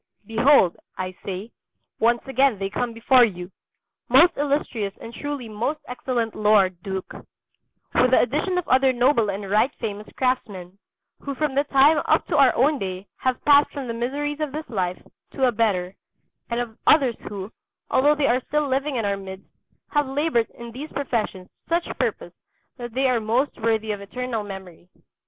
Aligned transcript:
Behold, 0.25 0.77
I 0.97 1.15
say, 1.23 1.51
once 1.99 2.23
again 2.25 2.57
they 2.57 2.71
come 2.71 2.91
before 2.91 3.23
you, 3.23 3.51
most 4.09 4.35
Illustrious 4.35 4.95
and 4.99 5.13
truly 5.13 5.47
most 5.47 5.79
Excellent 5.87 6.33
Lord 6.33 6.81
Duke, 6.81 7.13
with 7.93 8.09
the 8.09 8.19
addition 8.21 8.57
of 8.57 8.67
other 8.67 8.93
noble 8.93 9.29
and 9.29 9.47
right 9.47 9.69
famous 9.75 10.07
craftsmen, 10.17 10.79
who 11.19 11.35
from 11.35 11.53
that 11.53 11.69
time 11.69 12.01
up 12.07 12.25
to 12.29 12.37
our 12.37 12.51
own 12.55 12.79
day 12.79 13.05
have 13.17 13.45
passed 13.45 13.69
from 13.69 13.87
the 13.87 13.93
miseries 13.93 14.39
of 14.39 14.51
this 14.51 14.67
life 14.69 14.99
to 15.33 15.47
a 15.47 15.51
better, 15.51 15.93
and 16.49 16.59
of 16.59 16.79
others 16.87 17.15
who, 17.29 17.51
although 17.91 18.15
they 18.15 18.25
are 18.25 18.41
still 18.47 18.67
living 18.67 18.95
in 18.95 19.05
our 19.05 19.17
midst, 19.17 19.45
have 19.89 20.07
laboured 20.07 20.49
in 20.57 20.71
these 20.71 20.91
professions 20.93 21.47
to 21.69 21.69
such 21.79 21.99
purpose 21.99 22.33
that 22.77 22.91
they 22.95 23.05
are 23.07 23.19
most 23.19 23.55
worthy 23.59 23.91
of 23.91 24.01
eternal 24.01 24.43
memory. 24.43 24.89